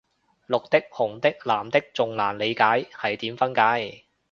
[0.47, 4.05] 綠的紅的藍的仲難理解係點分界